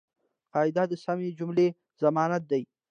[0.53, 1.67] قاعده د سمي جملې
[2.01, 2.63] ضمانت دئ.